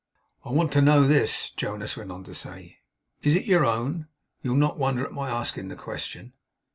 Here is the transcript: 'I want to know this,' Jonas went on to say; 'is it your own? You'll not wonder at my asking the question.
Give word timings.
'I 0.43 0.53
want 0.53 0.71
to 0.71 0.81
know 0.81 1.03
this,' 1.03 1.51
Jonas 1.51 1.95
went 1.95 2.11
on 2.11 2.23
to 2.23 2.33
say; 2.33 2.79
'is 3.21 3.35
it 3.35 3.45
your 3.45 3.63
own? 3.63 4.07
You'll 4.41 4.55
not 4.55 4.79
wonder 4.79 5.05
at 5.05 5.11
my 5.13 5.29
asking 5.29 5.67
the 5.67 5.75
question. 5.75 6.33